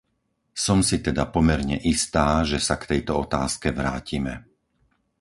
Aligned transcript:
Som 0.65 0.79
si 0.89 0.97
teda 1.07 1.25
pomerne 1.35 1.77
istá, 1.93 2.27
že 2.49 2.57
sa 2.67 2.75
k 2.81 2.87
tejto 2.97 3.13
otázke 3.25 3.67
vrátime. 3.79 4.33